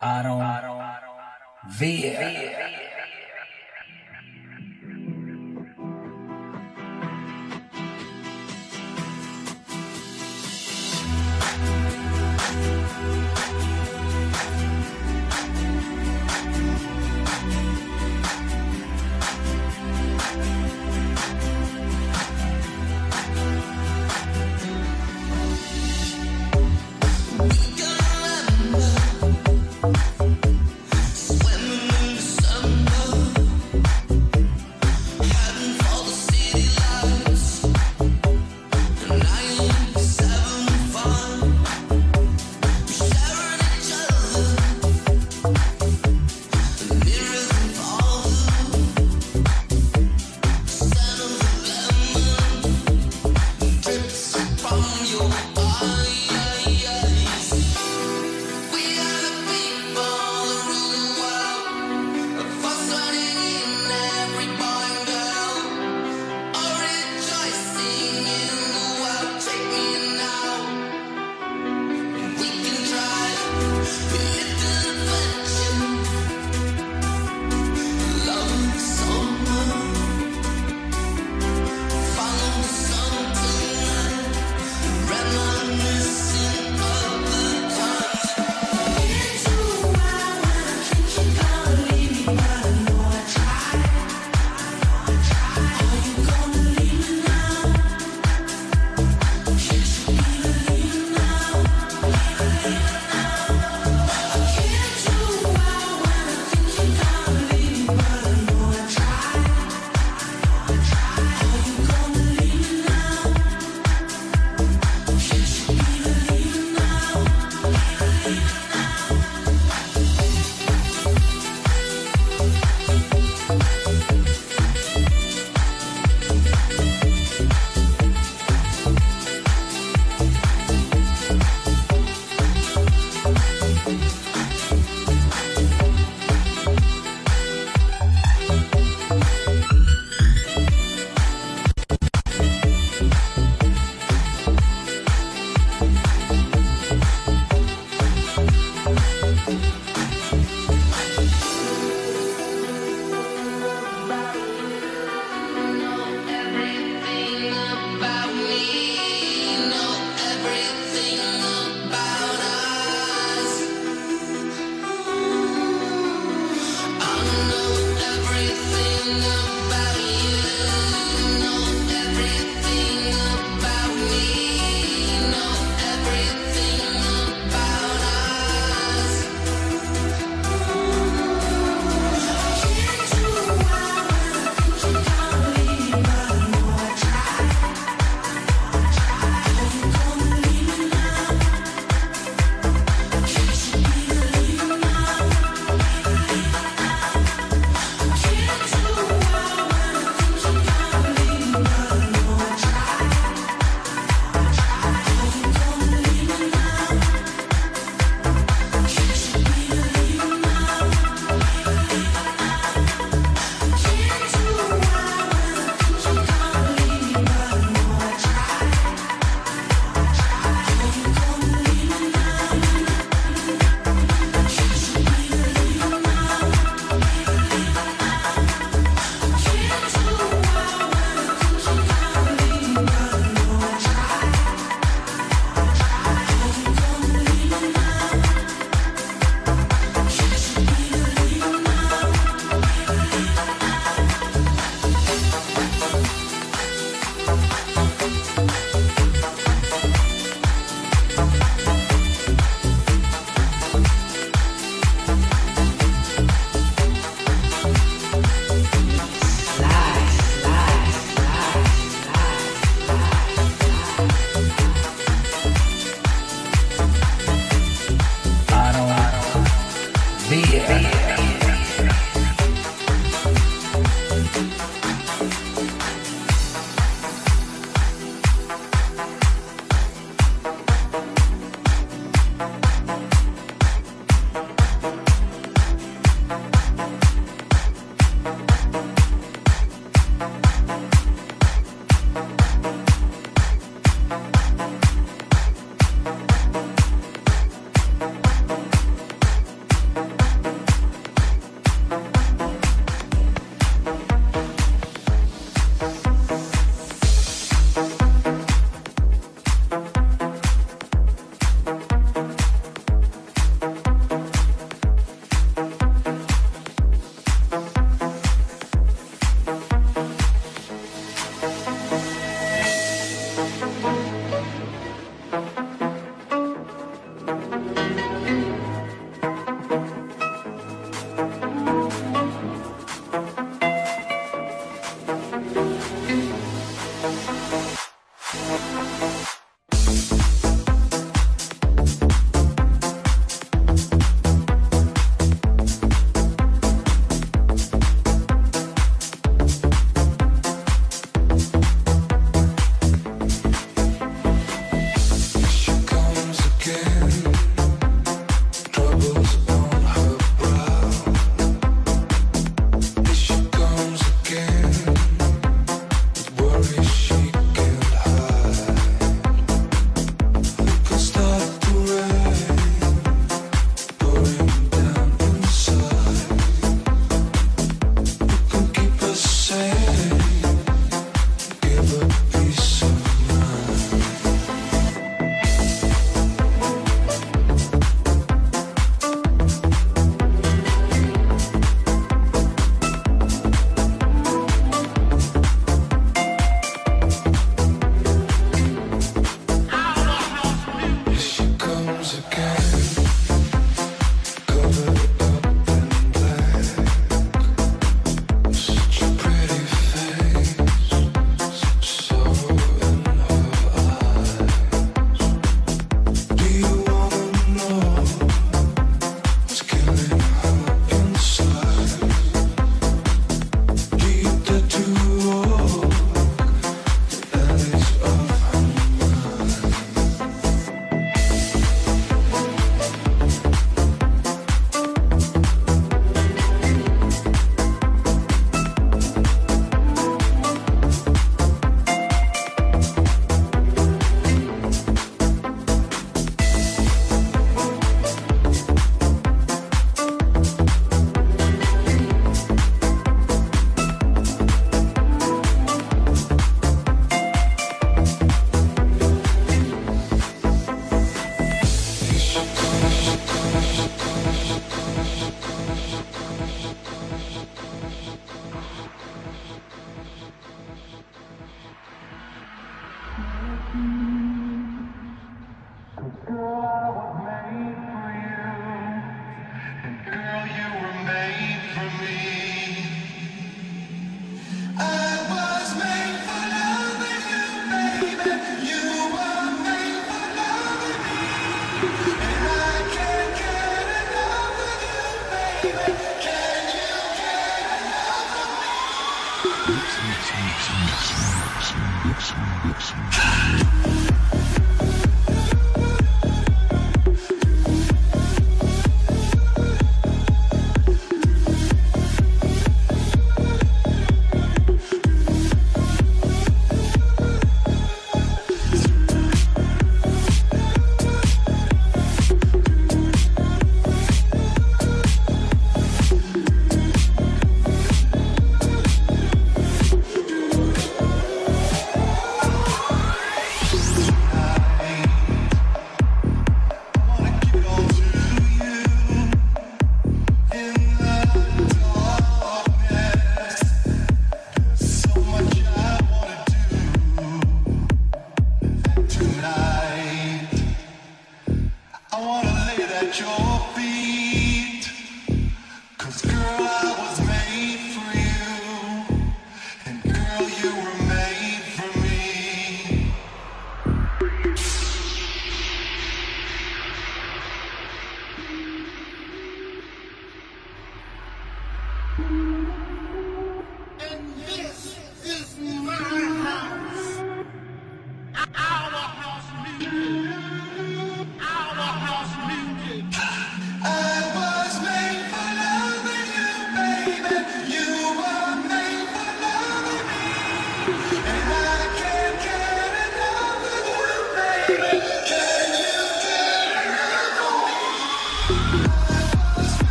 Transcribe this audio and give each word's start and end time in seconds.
I 0.00 0.22
don't, 0.22 0.40
I 0.40 0.60
don't, 0.60 0.78
I 0.78 0.98
don't, 1.00 1.10
I 1.10 1.34
don't. 1.64 1.74
Veer. 1.74 2.16
Veer. 2.18 2.56
Veer. 2.56 2.87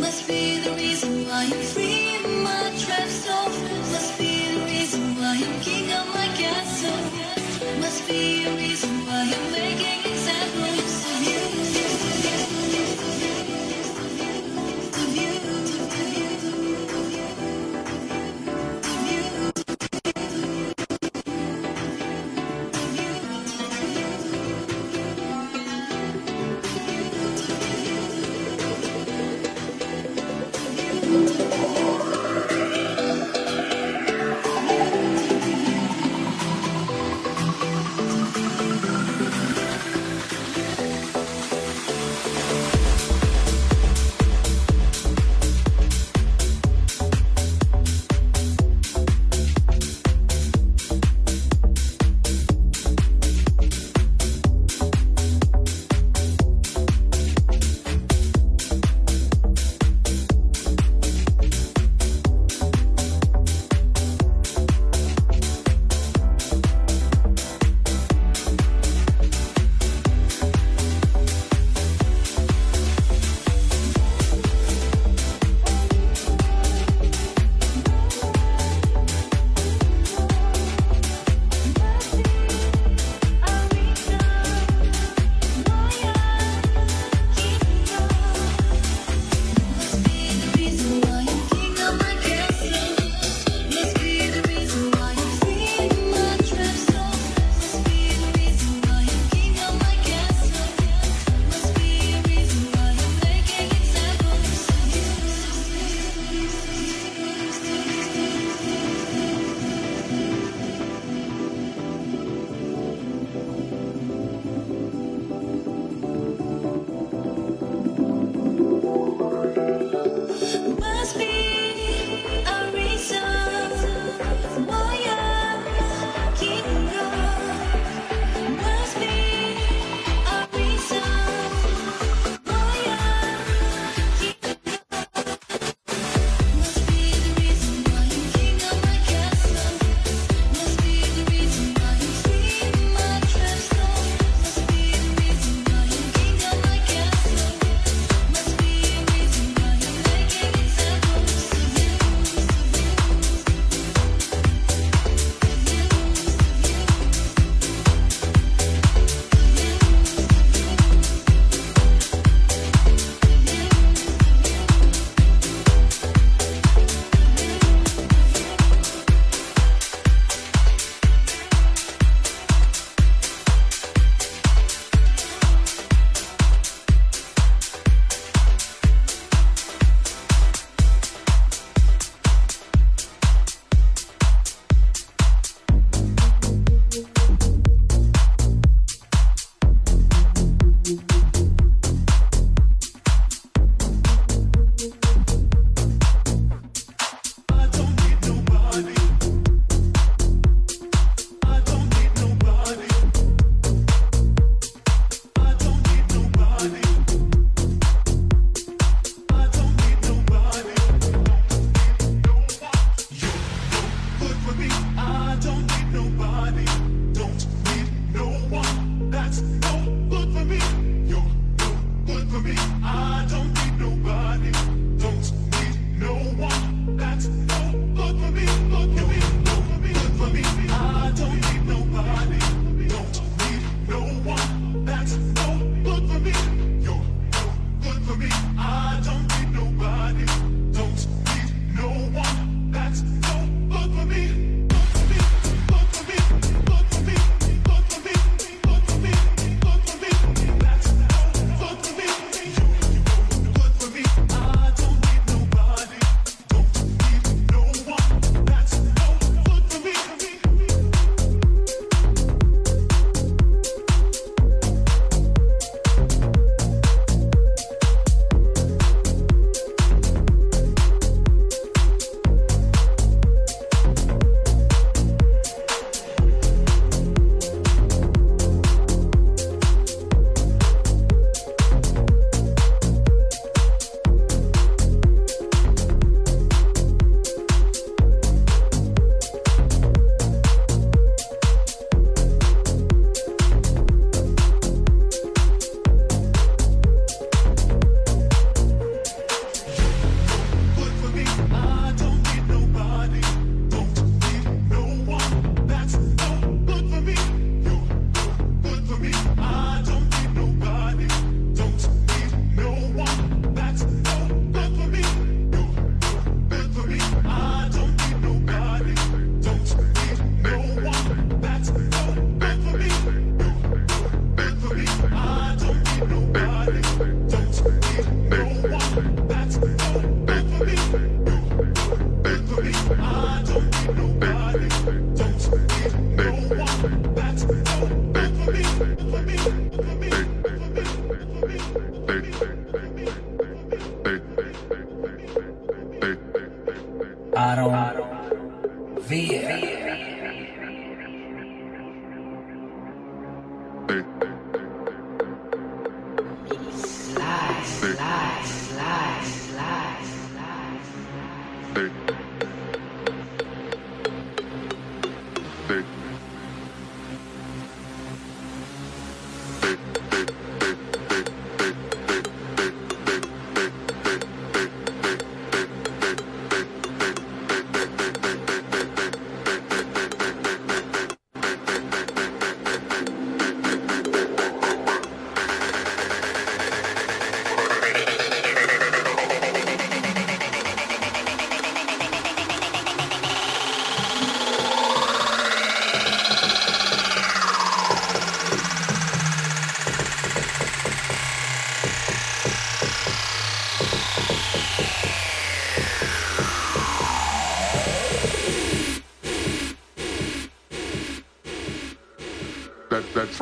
Must 0.00 0.26
be 0.26 0.60
the 0.60 0.72
reason 0.72 1.26
why 1.26 1.44
I'm 1.44 1.62
free 1.72 2.18
my 2.44 2.72
trap's. 2.82 3.26
Must 3.92 4.18
be 4.18 4.54
the 4.54 4.64
reason 4.64 5.14
why 5.16 5.36
I'm 5.44 5.60
king 5.60 5.92
of 5.92 6.06
my 6.14 6.28
castle. 6.40 7.00
Must 7.80 8.08
be 8.08 8.46
a 8.46 8.56
reason 8.56 8.90
why 9.06 9.30
I'm 9.36 9.52
making 9.52 10.12
examples. 10.12 11.09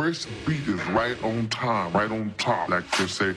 first 0.08 0.26
beat 0.46 0.66
is 0.66 0.82
right 0.86 1.22
on 1.22 1.46
time, 1.48 1.92
right 1.92 2.10
on 2.10 2.32
top, 2.38 2.70
like 2.70 2.90
they 2.92 3.06
say. 3.06 3.34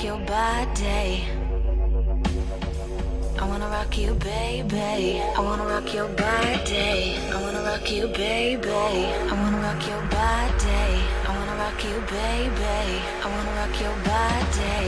rock 0.00 0.06
your 0.06 0.26
body. 0.26 1.24
I 3.38 3.46
wanna 3.46 3.68
rock 3.68 3.98
you, 3.98 4.14
baby. 4.14 5.20
I 5.20 5.40
wanna 5.40 5.64
rock 5.66 5.92
your 5.92 6.08
body. 6.08 7.18
I 7.30 7.42
wanna 7.42 7.62
rock 7.62 7.90
you, 7.90 8.06
baby. 8.08 8.70
I 8.70 9.32
wanna 9.32 9.58
rock 9.58 9.86
your 9.86 10.00
body. 10.08 11.04
I 11.26 11.36
wanna 11.36 11.56
rock 11.62 11.84
you, 11.84 12.00
baby. 12.16 13.02
I 13.20 13.28
wanna 13.34 13.52
rock 13.60 13.80
your 13.80 13.96
body. 14.08 14.80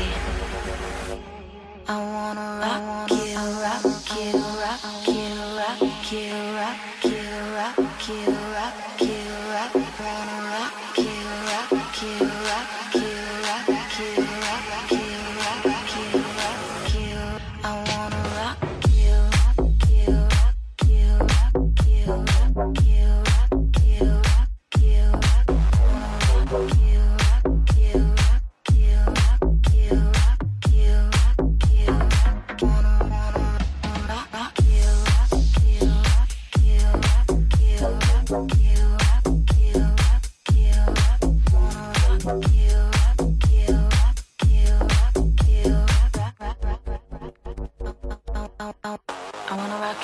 I 1.88 1.96
wanna 2.14 2.46
rock 2.62 3.10
you, 3.10 3.36
rock 3.64 3.84
you, 4.16 4.32
rock 4.64 4.82
you, 5.08 5.28
rock 5.58 6.12
you, 6.12 6.32
rock 6.56 7.04
you, 7.04 7.22
rock 7.56 7.78
you. 7.78 7.91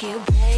you, 0.03 0.23
babe. 0.33 0.58